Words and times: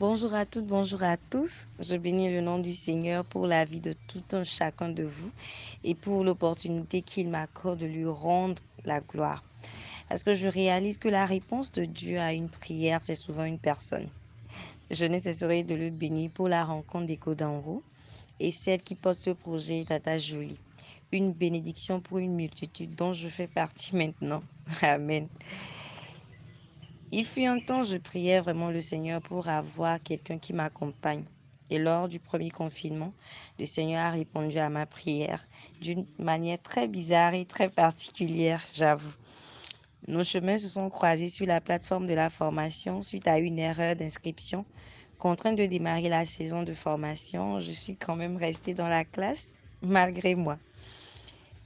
Bonjour 0.00 0.32
à 0.32 0.46
toutes, 0.46 0.64
bonjour 0.64 1.02
à 1.02 1.18
tous. 1.18 1.68
Je 1.78 1.94
bénis 1.94 2.30
le 2.30 2.40
nom 2.40 2.58
du 2.58 2.72
Seigneur 2.72 3.22
pour 3.22 3.46
la 3.46 3.66
vie 3.66 3.80
de 3.80 3.92
tout 3.92 4.22
un 4.32 4.44
chacun 4.44 4.88
de 4.88 5.02
vous 5.02 5.30
et 5.84 5.94
pour 5.94 6.24
l'opportunité 6.24 7.02
qu'il 7.02 7.28
m'accorde 7.28 7.80
de 7.80 7.86
lui 7.86 8.06
rendre 8.06 8.62
la 8.86 9.02
gloire. 9.02 9.44
Parce 10.08 10.24
que 10.24 10.32
je 10.32 10.48
réalise 10.48 10.96
que 10.96 11.10
la 11.10 11.26
réponse 11.26 11.70
de 11.72 11.84
Dieu 11.84 12.18
à 12.18 12.32
une 12.32 12.48
prière, 12.48 13.00
c'est 13.02 13.14
souvent 13.14 13.44
une 13.44 13.58
personne. 13.58 14.08
Je 14.90 15.04
ne 15.04 15.18
cesserai 15.18 15.64
de 15.64 15.74
le 15.74 15.90
bénir 15.90 16.30
pour 16.30 16.48
la 16.48 16.64
rencontre 16.64 17.04
des 17.04 17.20
d'en 17.34 17.62
et 18.40 18.52
celle 18.52 18.80
qui 18.80 18.94
porte 18.94 19.16
ce 19.16 19.28
projet, 19.28 19.84
Tata 19.86 20.16
Jolie. 20.16 20.58
Une 21.12 21.34
bénédiction 21.34 22.00
pour 22.00 22.16
une 22.20 22.36
multitude 22.36 22.94
dont 22.94 23.12
je 23.12 23.28
fais 23.28 23.48
partie 23.48 23.94
maintenant. 23.94 24.42
Amen. 24.80 25.28
Il 27.12 27.24
fut 27.24 27.44
un 27.44 27.58
temps, 27.58 27.82
je 27.82 27.96
priais 27.96 28.40
vraiment 28.40 28.70
le 28.70 28.80
Seigneur 28.80 29.20
pour 29.20 29.48
avoir 29.48 30.00
quelqu'un 30.00 30.38
qui 30.38 30.52
m'accompagne. 30.52 31.24
Et 31.68 31.78
lors 31.78 32.08
du 32.08 32.20
premier 32.20 32.50
confinement, 32.50 33.12
le 33.58 33.66
Seigneur 33.66 34.04
a 34.04 34.10
répondu 34.10 34.58
à 34.58 34.68
ma 34.68 34.86
prière 34.86 35.44
d'une 35.80 36.06
manière 36.18 36.62
très 36.62 36.86
bizarre 36.86 37.34
et 37.34 37.46
très 37.46 37.68
particulière, 37.68 38.64
j'avoue. 38.72 39.12
Nos 40.06 40.22
chemins 40.22 40.56
se 40.56 40.68
sont 40.68 40.88
croisés 40.88 41.28
sur 41.28 41.46
la 41.46 41.60
plateforme 41.60 42.06
de 42.06 42.14
la 42.14 42.30
formation 42.30 43.02
suite 43.02 43.26
à 43.26 43.40
une 43.40 43.58
erreur 43.58 43.96
d'inscription. 43.96 44.64
Contrainte 45.18 45.58
de 45.58 45.66
démarrer 45.66 46.08
la 46.08 46.26
saison 46.26 46.62
de 46.62 46.74
formation, 46.74 47.58
je 47.58 47.72
suis 47.72 47.96
quand 47.96 48.14
même 48.14 48.36
restée 48.36 48.72
dans 48.72 48.88
la 48.88 49.04
classe 49.04 49.52
malgré 49.82 50.36
moi. 50.36 50.58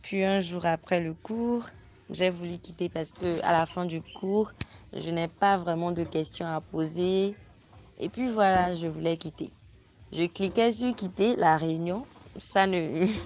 Puis 0.00 0.24
un 0.24 0.40
jour 0.40 0.64
après 0.64 1.00
le 1.00 1.12
cours, 1.12 1.68
j'ai 2.10 2.30
voulu 2.30 2.58
quitter 2.58 2.88
parce 2.88 3.12
que 3.12 3.42
à 3.42 3.52
la 3.52 3.66
fin 3.66 3.86
du 3.86 4.02
cours, 4.02 4.52
je 4.92 5.10
n'ai 5.10 5.28
pas 5.28 5.56
vraiment 5.56 5.90
de 5.90 6.04
questions 6.04 6.46
à 6.46 6.60
poser. 6.60 7.34
Et 7.98 8.08
puis 8.08 8.28
voilà, 8.28 8.74
je 8.74 8.86
voulais 8.86 9.16
quitter. 9.16 9.50
Je 10.12 10.24
cliquais 10.24 10.70
sur 10.70 10.94
quitter 10.94 11.36
la 11.36 11.56
réunion. 11.56 12.06
Ça 12.38 12.66
ne. 12.66 13.06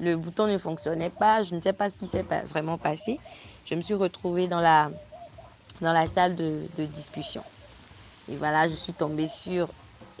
Le 0.00 0.16
bouton 0.16 0.46
ne 0.46 0.56
fonctionnait 0.56 1.10
pas. 1.10 1.42
Je 1.42 1.54
ne 1.54 1.60
sais 1.60 1.72
pas 1.72 1.90
ce 1.90 1.98
qui 1.98 2.06
s'est 2.06 2.24
vraiment 2.46 2.78
passé. 2.78 3.20
Je 3.64 3.74
me 3.74 3.82
suis 3.82 3.94
retrouvée 3.94 4.48
dans 4.48 4.60
la, 4.60 4.90
dans 5.80 5.92
la 5.92 6.06
salle 6.06 6.36
de, 6.36 6.66
discussion. 6.86 7.42
Et 8.30 8.36
voilà, 8.36 8.68
je 8.68 8.74
suis 8.74 8.92
tombée 8.94 9.28
sur 9.28 9.68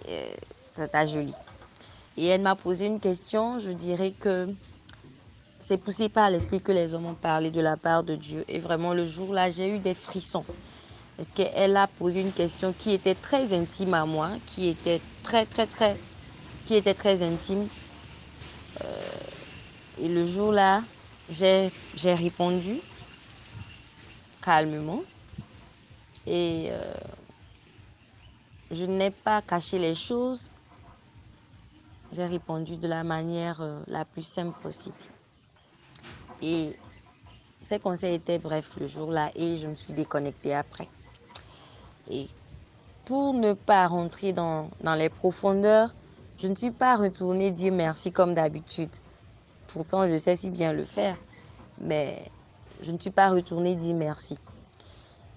euh, 0.08 0.28
Tata 0.76 1.06
Jolie. 1.06 1.34
Et 2.18 2.26
elle 2.26 2.42
m'a 2.42 2.56
posé 2.56 2.86
une 2.86 3.00
question. 3.00 3.58
Je 3.58 3.70
dirais 3.70 4.10
que 4.10 4.52
c'est 5.60 5.76
poussé 5.76 6.08
par 6.08 6.30
l'esprit 6.30 6.60
que 6.60 6.72
les 6.72 6.94
hommes 6.94 7.06
ont 7.06 7.14
parlé 7.14 7.50
de 7.50 7.60
la 7.60 7.76
part 7.76 8.02
de 8.02 8.16
Dieu. 8.16 8.44
Et 8.48 8.58
vraiment, 8.58 8.94
le 8.94 9.04
jour-là, 9.04 9.50
j'ai 9.50 9.68
eu 9.68 9.78
des 9.78 9.94
frissons. 9.94 10.44
Parce 11.16 11.30
qu'elle 11.30 11.76
a 11.76 11.86
posé 11.86 12.22
une 12.22 12.32
question 12.32 12.72
qui 12.72 12.92
était 12.92 13.14
très 13.14 13.52
intime 13.52 13.92
à 13.92 14.06
moi, 14.06 14.30
qui 14.46 14.68
était 14.68 15.00
très, 15.22 15.44
très, 15.44 15.66
très, 15.66 15.98
qui 16.64 16.74
était 16.74 16.94
très 16.94 17.22
intime. 17.22 17.68
Euh, 18.82 18.86
et 20.00 20.08
le 20.08 20.24
jour-là, 20.24 20.82
j'ai 21.30 21.70
répondu 22.04 22.80
calmement. 24.40 25.02
Et 26.26 26.68
euh, 26.70 26.94
je 28.70 28.84
n'ai 28.84 29.10
pas 29.10 29.42
caché 29.42 29.78
les 29.78 29.94
choses. 29.94 30.50
J'ai 32.12 32.26
répondu 32.26 32.76
de 32.76 32.88
la 32.88 33.04
manière 33.04 33.60
euh, 33.60 33.80
la 33.88 34.06
plus 34.06 34.22
simple 34.22 34.58
possible. 34.62 34.96
Et 36.42 36.76
ces 37.64 37.78
conseils 37.78 38.14
étaient 38.14 38.38
brefs 38.38 38.76
le 38.78 38.86
jour-là 38.86 39.30
et 39.34 39.58
je 39.58 39.68
me 39.68 39.74
suis 39.74 39.92
déconnectée 39.92 40.54
après. 40.54 40.88
Et 42.10 42.28
pour 43.04 43.34
ne 43.34 43.52
pas 43.52 43.86
rentrer 43.86 44.32
dans, 44.32 44.70
les 44.96 45.08
profondeurs, 45.08 45.94
je 46.38 46.48
ne 46.48 46.54
suis 46.54 46.70
pas 46.70 46.96
retournée 46.96 47.50
dire 47.50 47.72
merci 47.72 48.12
comme 48.12 48.34
d'habitude. 48.34 48.90
Pourtant, 49.68 50.08
je 50.08 50.16
sais 50.16 50.36
si 50.36 50.50
bien 50.50 50.72
le 50.72 50.84
faire, 50.84 51.16
mais 51.80 52.30
je 52.82 52.90
ne 52.90 52.98
suis 52.98 53.10
pas 53.10 53.28
retournée 53.28 53.74
dire 53.74 53.94
merci. 53.94 54.38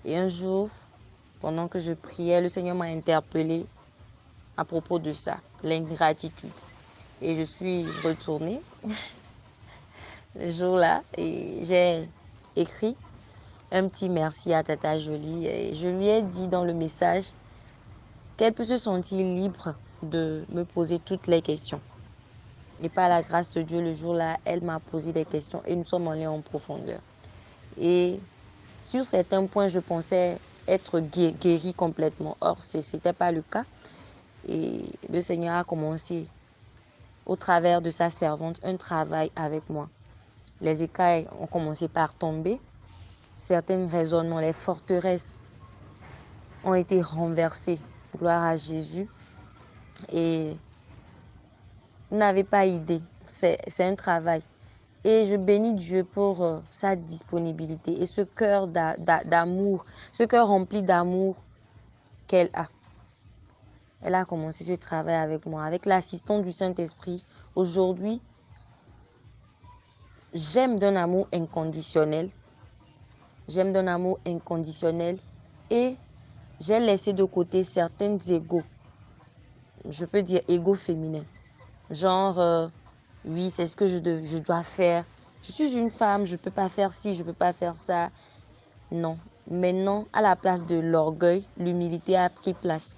Et 0.06 0.18
un 0.18 0.28
jour, 0.28 0.70
pendant 1.42 1.68
que 1.68 1.80
je 1.80 1.94
priais, 1.94 2.42
le 2.42 2.50
Seigneur 2.50 2.76
m'a 2.76 2.86
interpellée 2.86 3.66
à 4.56 4.66
propos 4.66 5.00
de 5.00 5.14
ça, 5.14 5.38
l'ingratitude. 5.64 6.52
Et 7.22 7.36
je 7.36 7.44
suis 7.44 7.86
retournée 8.04 8.62
le 10.36 10.50
jour-là 10.50 11.02
et 11.18 11.60
j'ai 11.64 12.10
écrit 12.56 12.96
un 13.72 13.88
petit 13.88 14.10
merci 14.10 14.54
à 14.54 14.64
Tata 14.64 15.00
Jolie 15.00 15.48
et 15.48 15.76
je 15.76 15.88
lui 15.88 16.08
ai 16.08 16.22
dit 16.22 16.48
dans 16.48 16.64
le 16.64 16.74
message 16.74 17.26
qu'elle 18.38 18.54
peut 18.54 18.66
se 18.66 18.78
sentir 18.78 19.26
libre 19.26 19.76
de 20.02 20.46
me 20.50 20.64
poser 20.64 21.00
toutes 21.00 21.28
les 21.28 21.42
questions. 21.42 21.82
Et 22.82 22.90
par 22.90 23.10
la 23.10 23.22
grâce 23.22 23.52
de 23.52 23.62
Dieu, 23.62 23.82
le 23.82 23.94
jour-là, 23.94 24.38
elle 24.46 24.64
m'a 24.64 24.80
posé 24.80 25.14
des 25.14 25.26
questions 25.26 25.62
et 25.66 25.76
nous 25.76 25.86
sommes 25.86 26.08
allés 26.08 26.28
en 26.28 26.42
profondeur. 26.42 27.00
Et 27.80 28.20
sur 28.84 29.06
certains 29.06 29.46
points, 29.46 29.68
je 29.68 29.80
pensais 29.80 30.38
être 30.68 31.00
guéri 31.00 31.74
complètement. 31.74 32.36
Or, 32.42 32.62
ce 32.62 32.78
n'était 32.78 33.14
pas 33.14 33.32
le 33.32 33.42
cas. 33.42 33.64
Et 34.48 34.84
le 35.10 35.22
Seigneur 35.22 35.56
a 35.56 35.64
commencé, 35.64 36.28
au 37.26 37.36
travers 37.36 37.82
de 37.82 37.90
sa 37.90 38.10
servante, 38.10 38.60
un 38.64 38.76
travail 38.76 39.32
avec 39.36 39.70
moi. 39.70 39.88
Les 40.64 40.82
écailles 40.82 41.28
ont 41.42 41.46
commencé 41.46 41.90
par 41.90 42.16
tomber. 42.16 42.60
Certains 43.36 43.86
raisonnements, 43.86 44.40
les 44.40 44.54
forteresses 44.54 45.36
ont 46.64 46.74
été 46.74 47.02
renversées. 47.02 47.80
Gloire 48.18 48.44
à 48.44 48.56
Jésus. 48.56 49.08
Et 50.10 50.56
n'avez 52.10 52.46
pas 52.46 52.66
idée. 52.66 53.02
C'est 53.26 53.60
un 53.82 53.96
travail. 53.96 54.42
Et 55.04 55.26
je 55.26 55.36
bénis 55.36 55.74
Dieu 55.74 56.06
pour 56.06 56.42
euh, 56.42 56.60
sa 56.70 56.96
disponibilité 56.96 58.02
et 58.02 58.06
ce 58.06 58.22
cœur 58.22 58.70
d'amour, 58.70 59.86
ce 60.14 60.24
cœur 60.24 60.48
rempli 60.48 60.82
d'amour 60.82 61.36
qu'elle 62.26 62.50
a. 62.54 62.68
Elle 64.02 64.16
a 64.16 64.24
commencé 64.24 64.64
ce 64.64 64.72
travail 64.74 65.16
avec 65.16 65.46
moi, 65.46 65.66
avec 65.66 65.86
l'assistance 65.86 66.46
du 66.46 66.54
Saint-Esprit. 66.54 67.26
Aujourd'hui, 67.54 68.22
J'aime 70.34 70.80
d'un 70.80 70.96
amour 70.96 71.28
inconditionnel. 71.32 72.28
J'aime 73.48 73.72
d'un 73.72 73.86
amour 73.86 74.20
inconditionnel 74.26 75.20
et 75.70 75.96
j'ai 76.60 76.80
laissé 76.80 77.14
de 77.14 77.24
côté 77.24 77.62
certains 77.62 78.18
égaux. 78.18 78.64
Je 79.88 80.06
peux 80.06 80.24
dire 80.24 80.42
égaux 80.48 80.74
féminins. 80.74 81.26
Genre, 81.92 82.40
euh, 82.40 82.68
oui, 83.26 83.52
c'est 83.52 83.68
ce 83.68 83.76
que 83.76 83.86
je, 83.86 84.00
dois 84.40 84.64
faire. 84.64 85.06
Je 85.44 85.52
suis 85.52 85.72
une 85.76 85.92
femme, 85.92 86.26
je 86.26 86.32
ne 86.32 86.38
peux 86.38 86.50
pas 86.50 86.68
faire 86.68 86.94
ci, 86.94 87.14
je 87.14 87.20
ne 87.20 87.28
peux 87.28 87.34
pas 87.34 87.54
faire 87.54 87.78
ça. 87.78 88.10
Non. 88.92 89.20
Maintenant, 89.52 90.06
à 90.14 90.22
la 90.22 90.36
place 90.36 90.66
de 90.66 90.78
l'orgueil, 90.78 91.46
l'humilité 91.58 92.18
a 92.18 92.32
pris 92.32 92.56
place. 92.56 92.98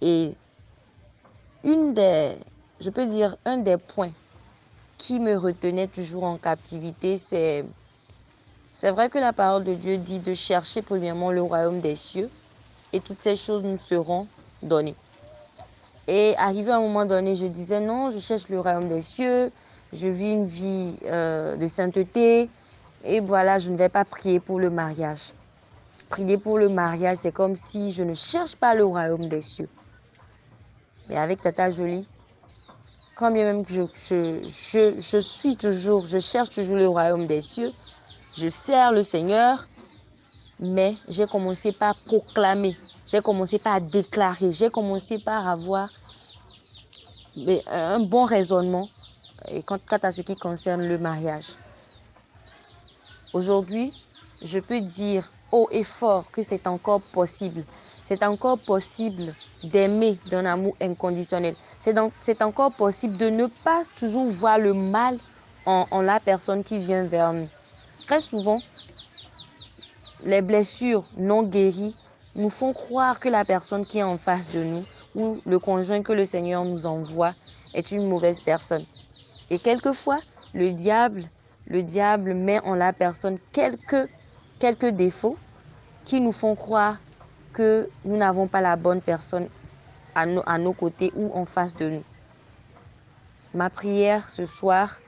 Et 0.00 0.34
une 1.64 1.94
des, 1.94 2.36
je 2.78 2.90
peux 2.90 3.06
dire, 3.06 3.36
un 3.44 3.56
des 3.56 3.76
points 3.76 4.12
qui 4.98 5.20
me 5.20 5.36
retenait 5.36 5.88
toujours 5.88 6.24
en 6.24 6.36
captivité, 6.36 7.18
c'est 7.18 7.64
c'est 8.72 8.90
vrai 8.90 9.08
que 9.08 9.18
la 9.18 9.32
parole 9.32 9.62
de 9.62 9.74
Dieu 9.74 9.98
dit 9.98 10.18
de 10.18 10.34
chercher 10.34 10.82
premièrement 10.82 11.30
le 11.30 11.40
royaume 11.40 11.78
des 11.78 11.94
cieux 11.94 12.28
et 12.92 12.98
toutes 12.98 13.22
ces 13.22 13.36
choses 13.36 13.62
nous 13.62 13.78
seront 13.78 14.26
données. 14.62 14.96
Et 16.08 16.34
arrivé 16.38 16.72
à 16.72 16.76
un 16.76 16.80
moment 16.80 17.06
donné, 17.06 17.36
je 17.36 17.46
disais 17.46 17.80
non, 17.80 18.10
je 18.10 18.18
cherche 18.18 18.48
le 18.48 18.58
royaume 18.58 18.88
des 18.88 19.00
cieux, 19.00 19.52
je 19.92 20.08
vis 20.08 20.32
une 20.32 20.46
vie 20.46 20.96
euh, 21.04 21.56
de 21.56 21.68
sainteté 21.68 22.50
et 23.04 23.20
voilà, 23.20 23.60
je 23.60 23.70
ne 23.70 23.76
vais 23.76 23.88
pas 23.88 24.04
prier 24.04 24.40
pour 24.40 24.58
le 24.58 24.70
mariage. 24.70 25.32
Prier 26.08 26.36
pour 26.36 26.58
le 26.58 26.68
mariage, 26.68 27.18
c'est 27.18 27.32
comme 27.32 27.54
si 27.54 27.92
je 27.92 28.02
ne 28.02 28.14
cherche 28.14 28.56
pas 28.56 28.74
le 28.74 28.84
royaume 28.84 29.28
des 29.28 29.40
cieux. 29.40 29.68
Mais 31.08 31.16
avec 31.16 31.42
Tata 31.42 31.70
Jolie, 31.70 32.08
quand 33.14 33.30
bien 33.30 33.44
même 33.44 33.64
que 33.64 33.72
je, 33.72 33.82
je, 34.46 35.00
je, 35.00 35.18
suis 35.18 35.56
toujours, 35.56 36.06
je 36.06 36.18
cherche 36.18 36.50
toujours 36.50 36.76
le 36.76 36.88
royaume 36.88 37.26
des 37.26 37.40
cieux, 37.40 37.72
je 38.36 38.48
sers 38.48 38.92
le 38.92 39.02
Seigneur, 39.02 39.68
mais 40.58 40.96
j'ai 41.08 41.26
commencé 41.26 41.72
par 41.72 41.94
proclamer, 41.94 42.76
j'ai 43.06 43.20
commencé 43.20 43.58
par 43.58 43.80
déclarer, 43.80 44.50
j'ai 44.50 44.70
commencé 44.70 45.18
par 45.18 45.46
avoir 45.48 45.90
un 47.66 48.00
bon 48.00 48.24
raisonnement 48.24 48.90
quant 49.66 49.78
à 50.02 50.10
ce 50.10 50.22
qui 50.22 50.36
concerne 50.36 50.86
le 50.86 50.98
mariage. 50.98 51.58
Aujourd'hui, 53.32 53.94
je 54.42 54.58
peux 54.58 54.80
dire 54.80 55.32
haut 55.52 55.68
et 55.70 55.82
fort 55.84 56.30
que 56.30 56.42
c'est 56.42 56.66
encore 56.66 57.02
possible 57.02 57.64
c'est 58.04 58.22
encore 58.22 58.58
possible 58.58 59.34
d'aimer 59.64 60.18
d'un 60.26 60.44
amour 60.44 60.76
inconditionnel. 60.80 61.56
C'est 61.78 62.42
encore 62.42 62.72
possible 62.72 63.16
de 63.16 63.30
ne 63.30 63.46
pas 63.46 63.82
toujours 63.96 64.26
voir 64.26 64.58
le 64.58 64.74
mal 64.74 65.18
en, 65.66 65.86
en 65.90 66.02
la 66.02 66.20
personne 66.20 66.62
qui 66.62 66.78
vient 66.78 67.04
vers 67.04 67.32
nous. 67.32 67.48
Très 68.06 68.20
souvent, 68.20 68.62
les 70.22 70.42
blessures 70.42 71.04
non 71.16 71.42
guéries 71.42 71.94
nous 72.36 72.50
font 72.50 72.72
croire 72.72 73.18
que 73.20 73.28
la 73.28 73.44
personne 73.44 73.86
qui 73.86 73.98
est 73.98 74.02
en 74.02 74.18
face 74.18 74.50
de 74.50 74.62
nous 74.62 74.84
ou 75.14 75.40
le 75.46 75.58
conjoint 75.58 76.02
que 76.02 76.12
le 76.12 76.24
Seigneur 76.24 76.64
nous 76.64 76.86
envoie 76.86 77.34
est 77.72 77.90
une 77.90 78.06
mauvaise 78.06 78.40
personne. 78.40 78.84
Et 79.50 79.58
quelquefois, 79.58 80.20
le 80.52 80.72
diable, 80.72 81.30
le 81.66 81.82
diable 81.82 82.34
met 82.34 82.60
en 82.60 82.74
la 82.74 82.92
personne 82.92 83.38
quelques, 83.52 84.08
quelques 84.58 84.90
défauts 84.90 85.36
qui 86.04 86.20
nous 86.20 86.32
font 86.32 86.54
croire 86.54 86.98
que 87.54 87.88
nous 88.04 88.16
n'avons 88.16 88.46
pas 88.46 88.60
la 88.60 88.76
bonne 88.76 89.00
personne 89.00 89.48
à 90.14 90.26
nos, 90.58 90.72
côtés 90.72 91.12
ou 91.16 91.32
en 91.32 91.46
face 91.46 91.74
de 91.74 91.88
nous. 91.88 92.04
Ma 93.54 93.70
prière 93.70 94.28
ce 94.28 94.44
soir 94.44 94.98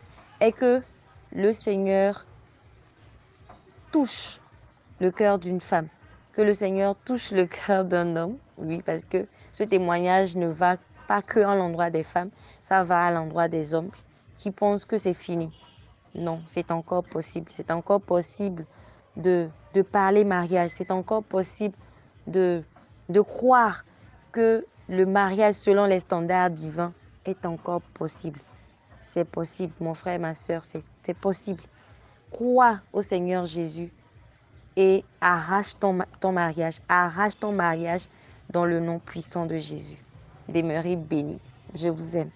est 0.40 0.52
que 0.52 0.82
le 1.32 1.52
Seigneur 1.52 2.24
touche 3.92 4.40
le 5.00 5.10
cœur 5.10 5.38
d'une 5.38 5.60
femme, 5.60 5.88
que 6.32 6.42
le 6.42 6.54
Seigneur 6.54 6.96
touche 6.96 7.32
le 7.32 7.46
cœur 7.46 7.84
d'un 7.84 8.16
homme, 8.16 8.36
oui, 8.58 8.80
parce 8.84 9.04
que 9.04 9.26
ce 9.52 9.64
témoignage 9.64 10.36
ne 10.36 10.46
va 10.46 10.76
pas 11.08 11.22
que 11.22 11.40
à 11.40 11.54
l'endroit 11.54 11.90
des 11.90 12.02
femmes, 12.02 12.30
ça 12.62 12.84
va 12.84 13.04
à 13.04 13.10
l'endroit 13.10 13.48
des 13.48 13.74
hommes 13.74 13.90
qui 14.36 14.50
pensent 14.50 14.84
que 14.84 14.96
c'est 14.96 15.14
fini. 15.14 15.50
Non, 16.14 16.40
c'est 16.46 16.70
encore 16.70 17.04
possible. 17.04 17.46
C'est 17.50 17.70
encore 17.70 18.00
possible 18.00 18.64
de 19.16 19.50
parler 19.92 20.24
mariage. 20.24 20.70
C'est 20.70 20.90
encore 20.90 21.22
possible 21.22 21.76
de, 22.26 22.62
croire 23.22 23.84
que 24.32 24.66
le 24.88 25.06
mariage 25.06 25.54
selon 25.54 25.86
les 25.86 26.00
standards 26.00 26.50
divins 26.50 26.92
est 27.24 27.46
encore 27.46 27.80
possible. 27.80 28.40
C'est 28.98 29.24
possible, 29.24 29.72
mon 29.80 29.94
frère, 29.94 30.18
ma 30.18 30.34
soeur, 30.34 30.62
c'est 30.64 31.14
possible. 31.14 31.62
Crois 32.30 32.80
au 32.92 33.00
Seigneur 33.00 33.44
Jésus 33.44 33.92
et 34.76 35.04
arrache 35.20 35.78
ton, 35.78 35.98
ton 36.20 36.32
mariage. 36.32 36.80
Arrache 36.88 37.38
ton 37.38 37.52
mariage 37.52 38.08
dans 38.50 38.64
le 38.64 38.80
nom 38.80 38.98
puissant 38.98 39.46
de 39.46 39.56
Jésus. 39.56 39.96
Demeurez 40.48 40.96
bénis. 40.96 41.40
Je 41.74 41.88
vous 41.88 42.16
aime. 42.16 42.30